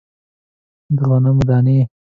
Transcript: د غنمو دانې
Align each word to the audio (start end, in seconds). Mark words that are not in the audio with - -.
د 0.97 0.99
غنمو 1.09 1.41
دانې 1.49 1.79